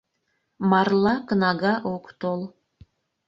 МАРЛА 0.69 1.13
КНАГА 1.27 1.73
ОК 1.95 2.05
ТОЛ 2.19 2.41